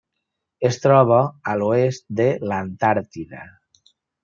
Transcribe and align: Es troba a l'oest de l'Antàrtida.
Es 0.69 0.79
troba 0.85 1.19
a 1.51 1.53
l'oest 1.59 2.07
de 2.21 2.27
l'Antàrtida. 2.53 3.47